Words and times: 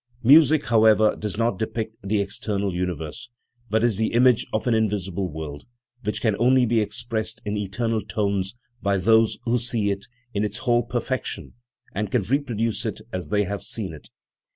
Music, 0.23 0.65
however, 0.65 1.15
does 1.15 1.37
not 1.37 1.59
depict 1.59 1.95
the 2.01 2.19
external 2.21 2.73
universe, 2.73 3.29
but 3.69 3.83
is 3.83 3.97
the 3.97 4.13
image 4.13 4.47
of 4.51 4.65
an 4.65 4.73
invisible 4.73 5.31
world, 5.31 5.65
which 6.03 6.23
can 6.23 6.35
only 6.39 6.65
be 6.65 6.79
expressed 6.79 7.39
in 7.45 7.55
eternal 7.55 8.01
tones 8.03 8.55
by 8.81 8.97
those 8.97 9.37
who 9.43 9.59
see 9.59 9.91
it 9.91 10.07
in 10.33 10.43
its 10.43 10.57
whole 10.57 10.81
perfection 10.81 11.53
and 11.93 12.09
can 12.09 12.23
reproduce 12.23 12.83
it 12.83 13.01
as 13.13 13.29
they 13.29 13.43
have 13.43 13.61
seen 13.61 13.93
it. 13.93 14.09